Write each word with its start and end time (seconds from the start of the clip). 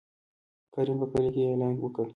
کريم 0.73 0.97
په 1.01 1.07
کلي 1.11 1.29
کې 1.33 1.41
يې 1.43 1.49
اعلان 1.51 1.73
وکړ. 1.79 2.05